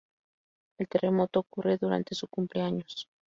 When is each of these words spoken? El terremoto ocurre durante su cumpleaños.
El 0.79 0.87
terremoto 0.87 1.41
ocurre 1.41 1.77
durante 1.77 2.15
su 2.15 2.27
cumpleaños. 2.27 3.07